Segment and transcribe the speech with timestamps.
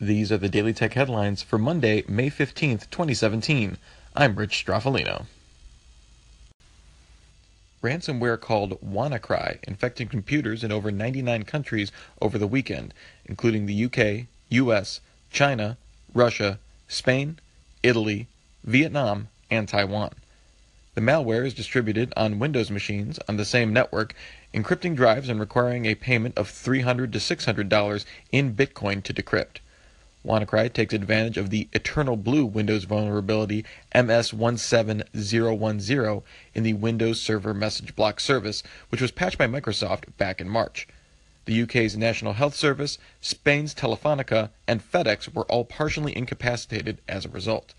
[0.00, 3.78] These are the Daily Tech headlines for Monday, May 15th, 2017.
[4.14, 5.26] I'm Rich Stroffolino.
[7.82, 11.90] Ransomware called WannaCry infected computers in over 99 countries
[12.22, 12.94] over the weekend,
[13.26, 15.00] including the UK, US,
[15.32, 15.76] China,
[16.14, 17.40] Russia, Spain,
[17.82, 18.28] Italy,
[18.62, 20.12] Vietnam, and Taiwan.
[20.94, 24.14] The malware is distributed on Windows machines on the same network,
[24.54, 29.58] encrypting drives and requiring a payment of $300 to $600 in Bitcoin to decrypt.
[30.26, 33.64] WannaCry takes advantage of the Eternal Blue Windows vulnerability
[33.94, 36.22] MS17010
[36.54, 40.88] in the Windows Server Message Block service, which was patched by Microsoft back in March.
[41.44, 47.30] The UK's National Health Service, Spain's Telefonica, and FedEx were all partially incapacitated as a
[47.30, 47.74] result.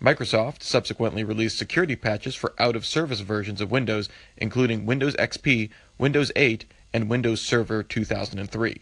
[0.00, 5.70] Microsoft subsequently released security patches for out of service versions of Windows, including Windows XP,
[5.98, 8.80] Windows 8, and Windows Server 2003.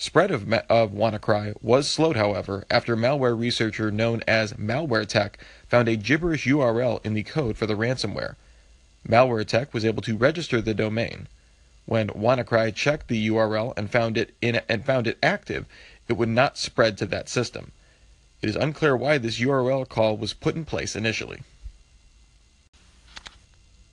[0.00, 5.34] Spread of, of WannaCry was slowed, however, after malware researcher known as MalwareTech
[5.68, 8.36] found a gibberish URL in the code for the ransomware.
[9.06, 11.28] MalwareTech was able to register the domain.
[11.84, 15.66] When WannaCry checked the URL and found it in, and found it active,
[16.08, 17.72] it would not spread to that system.
[18.40, 21.42] It is unclear why this URL call was put in place initially.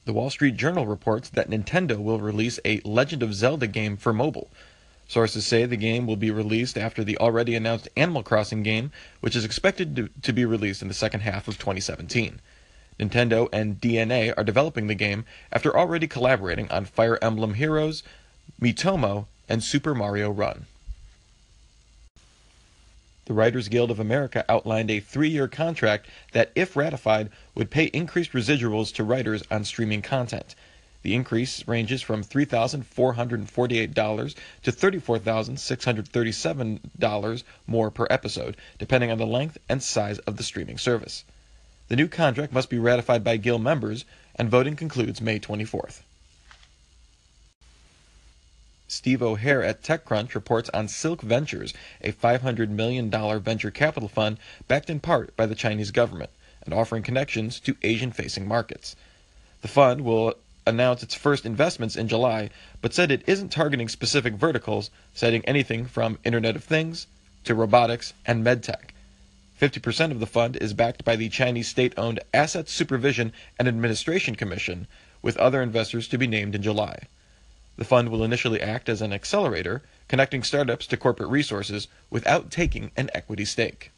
[0.05, 4.13] The Wall Street Journal reports that Nintendo will release a Legend of Zelda game for
[4.13, 4.49] mobile.
[5.07, 8.91] Sources say the game will be released after the already announced Animal Crossing game,
[9.21, 12.41] which is expected to, to, be released in the second half of 2017.
[12.99, 18.03] Nintendo and DeNA are developing the game after already collaborating on Fire Emblem Heroes,
[18.61, 20.65] Miitomo, and Super Mario Run.
[23.25, 27.85] The Writers Guild of America outlined a three year contract that, if ratified, would pay
[27.85, 30.55] increased residuals to writers on streaming content.
[31.07, 39.81] The increase ranges from $3,448 to $34,637 more per episode, depending on the length and
[39.81, 41.23] size of the streaming service.
[41.87, 44.03] The new contract must be ratified by Guild members,
[44.35, 46.01] and voting concludes May 24th.
[48.89, 54.89] Steve O'Hear at TechCrunch reports on Silk Ventures, a $500 million venture capital fund backed
[54.89, 56.31] in part by the Chinese government
[56.65, 58.97] and offering connections to Asian facing markets.
[59.61, 60.35] The fund will
[60.67, 62.49] announced its first investments in July,
[62.81, 67.07] but said it isn't targeting specific verticals, citing anything from Internet of Things
[67.45, 68.91] to robotics and medtech.
[69.59, 74.35] 50% of the fund is backed by the Chinese state owned Asset Supervision and Administration
[74.35, 74.87] Commission,
[75.21, 76.99] with other investors to be named in July.
[77.77, 82.91] The fund will initially act as an accelerator, connecting startups to corporate resources without taking
[82.95, 83.91] an equity stake.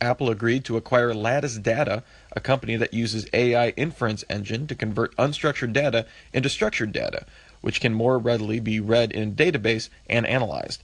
[0.00, 2.02] Apple agreed to acquire Lattice Data,
[2.32, 7.24] a company that uses AI inference engine to convert unstructured data into structured data,
[7.62, 10.82] which can more readily be read in a database and analyzed.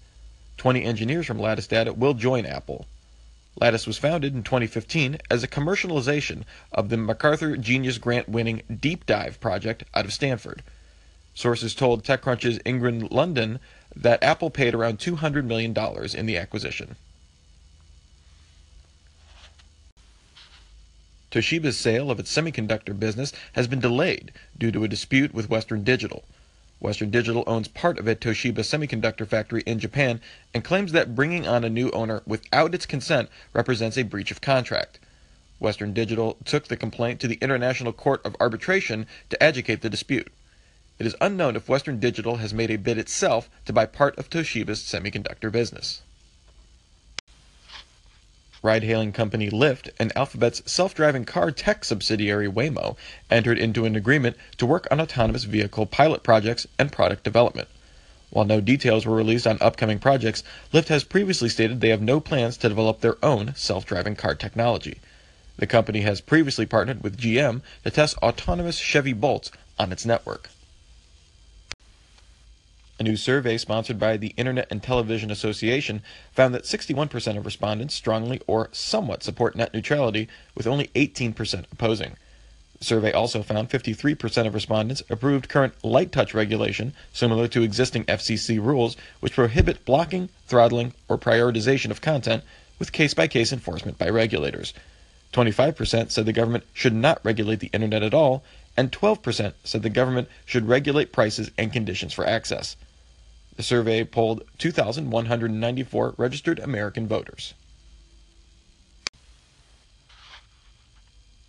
[0.56, 2.86] 20 engineers from Lattice Data will join Apple.
[3.60, 9.04] Lattice was founded in 2015 as a commercialization of the MacArthur Genius Grant winning Deep
[9.04, 10.62] Dive project out of Stanford.
[11.34, 13.58] Sources told TechCrunch's Ingrid Lunden
[13.94, 15.76] that Apple paid around $200 million
[16.16, 16.96] in the acquisition.
[21.32, 25.82] Toshiba's sale of its semiconductor business has been delayed due to a dispute with Western
[25.82, 26.24] Digital.
[26.78, 30.20] Western Digital owns part of a Toshiba semiconductor factory in Japan
[30.52, 34.42] and claims that bringing on a new owner without its consent represents a breach of
[34.42, 34.98] contract.
[35.58, 40.30] Western Digital took the complaint to the International Court of Arbitration to adjudicate the dispute.
[40.98, 44.28] It is unknown if Western Digital has made a bid itself to buy part of
[44.28, 46.02] Toshiba's semiconductor business.
[48.64, 52.96] Ride hailing company Lyft and Alphabet's self driving car tech subsidiary Waymo
[53.28, 57.66] entered into an agreement to work on autonomous vehicle pilot projects and product development.
[58.30, 62.20] While no details were released on upcoming projects, Lyft has previously stated they have no
[62.20, 65.00] plans to develop their own self driving car technology.
[65.56, 70.50] The company has previously partnered with GM to test autonomous Chevy Bolts on its network.
[73.02, 77.96] A new survey sponsored by the Internet and Television Association found that 61% of respondents
[77.96, 82.14] strongly or somewhat support net neutrality, with only 18% opposing.
[82.78, 88.04] The survey also found 53% of respondents approved current light touch regulation, similar to existing
[88.04, 92.44] FCC rules, which prohibit blocking, throttling, or prioritization of content,
[92.78, 94.74] with case by case enforcement by regulators.
[95.32, 98.44] 25% said the government should not regulate the Internet at all,
[98.76, 102.76] and 12% said the government should regulate prices and conditions for access.
[103.56, 107.54] The survey polled 2,194 registered American voters.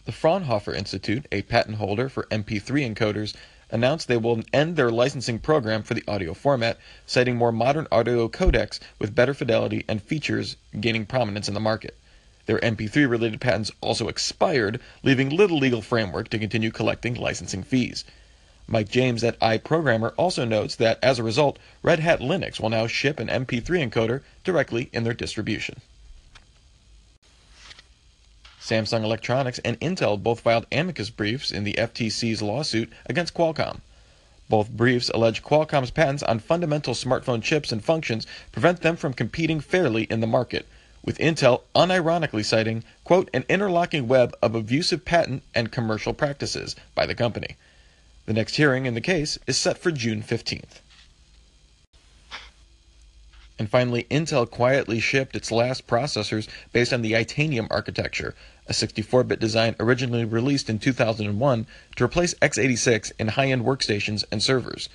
[0.05, 3.33] The Fraunhofer Institute, a patent holder for MP3 encoders,
[3.71, 8.27] announced they will end their licensing program for the audio format, citing more modern audio
[8.27, 11.97] codecs with better fidelity and features gaining prominence in the market.
[12.45, 18.03] Their MP3 related patents also expired, leaving little legal framework to continue collecting licensing fees.
[18.67, 22.87] Mike James at iProgrammer also notes that as a result, Red Hat Linux will now
[22.87, 25.81] ship an MP3 encoder directly in their distribution.
[28.61, 33.81] Samsung Electronics and Intel both filed amicus briefs in the FTC's lawsuit against Qualcomm.
[34.47, 39.59] Both briefs allege Qualcomm's patents on fundamental smartphone chips and functions prevent them from competing
[39.59, 40.65] fairly in the market,
[41.03, 47.05] with Intel unironically citing, quote, an interlocking web of abusive patent and commercial practices by
[47.05, 47.57] the company.
[48.25, 50.79] The next hearing in the case is set for June 15th.
[53.59, 58.33] And finally, Intel quietly shipped its last processors based on the Itanium architecture,
[58.67, 61.67] a 64 bit design originally released in 2001
[61.97, 64.89] to replace x86 in high end workstations and servers.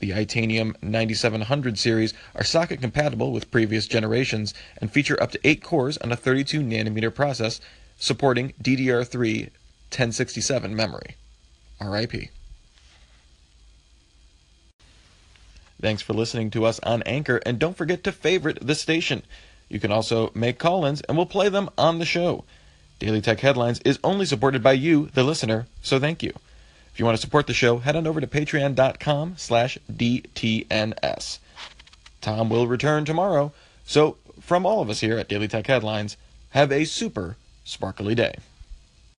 [0.00, 5.62] The Itanium 9700 series are socket compatible with previous generations and feature up to 8
[5.62, 7.60] cores on a 32 nanometer process
[7.98, 9.50] supporting DDR3
[9.90, 11.16] 1067 memory.
[11.80, 12.30] RIP.
[15.80, 19.22] Thanks for listening to us on Anchor, and don't forget to favorite the station.
[19.68, 22.44] You can also make call ins, and we'll play them on the show.
[22.98, 26.32] Daily Tech Headlines is only supported by you, the listener, so thank you.
[26.92, 31.38] If you want to support the show, head on over to patreon.com slash DTNS.
[32.20, 33.52] Tom will return tomorrow.
[33.84, 36.16] So, from all of us here at Daily Tech Headlines,
[36.50, 38.34] have a super sparkly day.